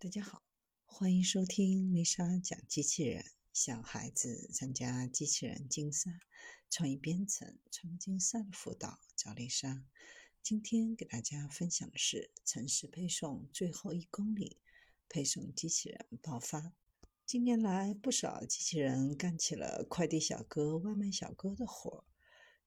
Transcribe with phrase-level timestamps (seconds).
[0.00, 0.44] 大家好，
[0.84, 3.24] 欢迎收听丽莎讲机器人。
[3.52, 6.20] 小孩子参加机器人竞赛、
[6.70, 9.84] 创意编程、创客竞赛的辅导，找丽莎。
[10.40, 14.58] 今天给大家分享的是城市配送最后一公里，
[15.08, 16.72] 配送机器人爆发。
[17.26, 22.04] 近年来，不少机器人干起了快递小哥、外卖小哥的活儿。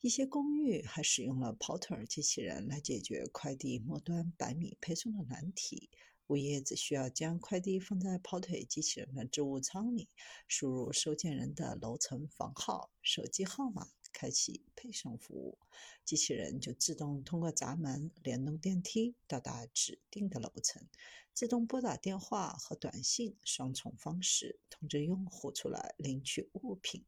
[0.01, 5.89] 一些公寓还使用了跑腿儿机器人来解决快递末端百米配送的难题。
[6.31, 10.07] 物业只需要将快递放在跑腿机器人的置物仓里，
[10.47, 15.57] 输入收件人的楼层房号、手机号码，开启配送服务，
[16.05, 20.87] 机器人就自动通过闸门联动电梯到达指定的楼层，
[21.33, 27.03] 自动拨打电话和短信双重方式通知用户出来领取物品。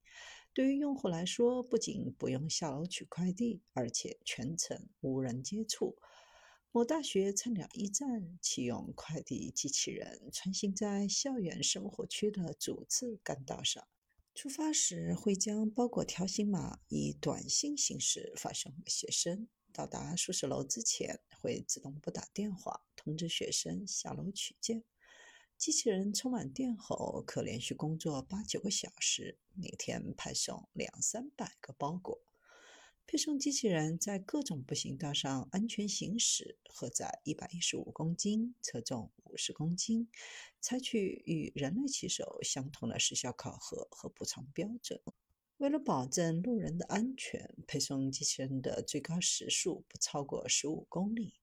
[0.53, 5.95] 对于用户来说，不仅不用下楼取快递，而且全程无人接触。
[6.75, 13.87] 某大学菜鸟驿站启用快递机器人，穿行在校园生活区的主次干道上。
[14.33, 19.47] 出发时会将包裹条形码以短信形式发送给学生。
[19.71, 24.83] 到达宿舍楼之前，会自动拨打电话通知学生下楼取件。
[25.55, 32.19] 机器人充满电后，可连续工作八九个小时，每天派送两三百个包裹。
[33.05, 40.09] 配送机器人在各种步行道上安全行驶，荷载一百一十五公斤，车重五十公斤，
[40.59, 44.99] 采取与人类骑手相同的时效考核和补偿标准。
[45.57, 51.35] 为了保证路人的安全，配送机器人的最高时速不超过十五公里。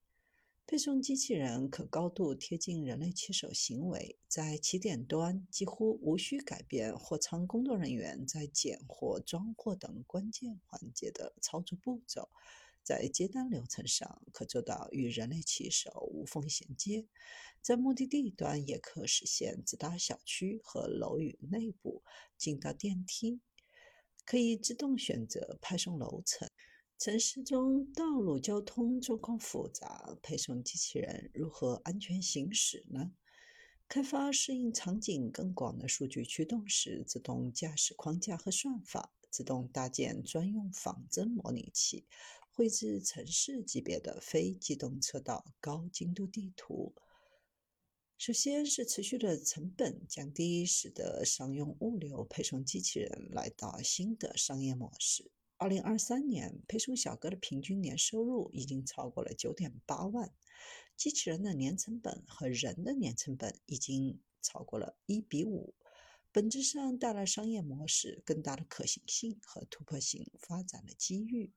[0.70, 12.28] 配送机器人可高度贴近人类骑手行为，在起点端几乎无需改变货仓工作人员在拣货、装货等关键环节的操作步骤。
[12.84, 17.08] 在接单流程上，可做到与人类骑手无缝衔接。
[17.60, 22.04] 在目的地端，也可实现直达小区和楼宇内部。
[22.38, 23.40] 进到电梯，
[24.24, 26.48] 可以自动选择派送楼层。
[27.00, 33.12] 城市中道路交通状况复杂，配送机器人如何安全行驶呢？
[33.88, 42.04] 开发适应场景更广的数据驱动式自动驾驶框架和算法，自动搭建专用仿真模拟器，
[42.50, 46.92] 绘制城市级别的非机动车道高精度地图。
[48.18, 55.30] 首先是持续的成本降低，使得商用物流配送机器人来到新的商业模式。
[55.60, 60.32] 二零二三年，配送小哥的平均年收入已经超过了九点八万，
[60.96, 65.74] 机器人的年成本和人的年成本已经超过了一比五，
[66.32, 71.52] 本质上带来商业模式更大的可行性和突破性发展的机遇。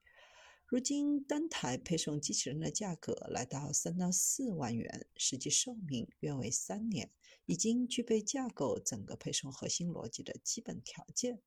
[0.66, 7.10] 如今，单台配送机器人的价格来到三到四万元，实际寿命约为三年，
[7.46, 11.42] 已经具备架构整个配送核心逻辑的基本条件。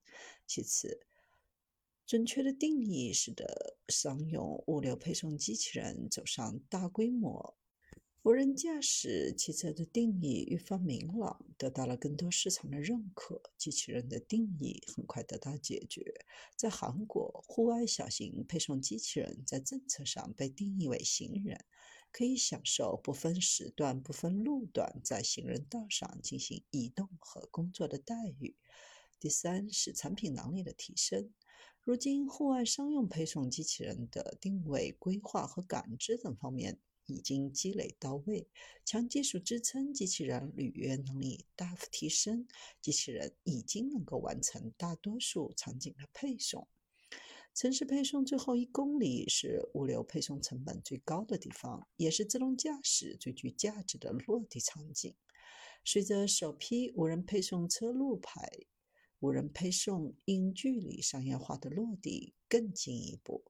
[0.47, 1.06] 其次，
[2.06, 7.56] 准确的定义使得商用物流配送机器人走上大规模。
[8.22, 13.43] 无人驾驶汽车的定义愈发明朗，得到了更多市场的认可。
[13.59, 16.25] 机器人的定义很快得到解决。
[16.56, 21.65] 在韩国，户外小型配送机器人在政策上被定义为行人，
[22.12, 28.56] 可以享受不分时段、不分路段在行人道上进行移动和工作的待遇。
[29.19, 31.33] 第三是产品能力的提升。
[31.86, 38.48] 如今，户外商用配送机器人的定位、规划和感知等方面已经积累到位，
[38.84, 42.48] 强技术支撑，机器人履约能力大幅提升，
[42.82, 46.66] 机器人已经能够完成大多数场景的配送。
[47.54, 55.14] 城市配送最后一公里是物流配送成本最高的地方，也是自动驾驶最具价值的落地场景。
[55.84, 58.50] 随着首批无人配送车路牌。
[59.21, 63.44] 无人配送因距离商业化的落地更进一步。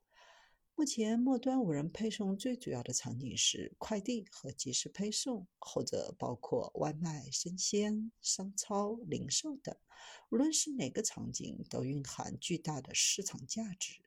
[0.79, 9.75] 目前，末端无人配送最主要的场景是快递和即时配送，后者包括外卖、生鲜、商超、零售等。
[10.31, 14.03] 无论是哪个场景，都蕴含巨大的市场价值。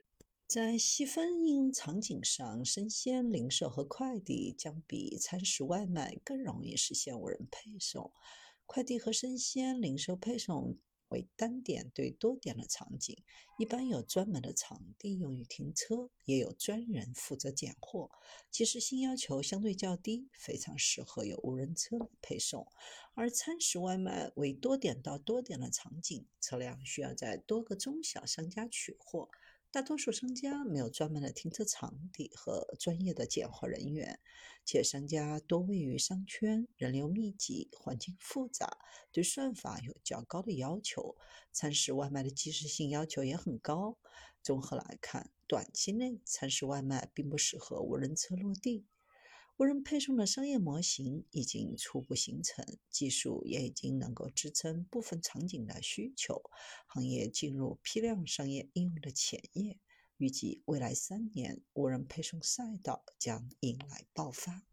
[0.45, 8.11] 在细分应用场景上，生鲜零售和快递将比餐食外卖更容易实现无人配送。
[8.67, 10.77] 快递和生鲜零售配送。
[11.09, 13.17] 为单点对多点的场景，
[13.57, 18.09] 一般有专门的场地用于停车，也有专人负责拣货。
[18.49, 22.67] 其实新要求相对较低，非常适合有无人车配送。
[23.15, 29.29] 而餐食外卖为多点到多点的场景，车辆需要在多个中小商家取货，
[29.71, 34.19] 大多数商家没有专门的停车场地和专业的检核人员，
[34.65, 38.79] 且商家多位于商圈，人流密集，环境复杂，
[39.11, 41.15] 对算法有较高的要求，
[41.51, 43.99] 餐食外卖的及时性要求也很高。
[44.41, 48.87] 综合来看，短期内餐食外卖并不适合无人车落地。
[49.59, 56.41] 无人配送的商业模型已经初步形成，技术也已经能够支撑部分场景的需求，
[56.87, 59.77] 行业进入批量商业应用的前夜。
[60.15, 64.68] 预计未来三年，无人配送赛道将迎来爆发。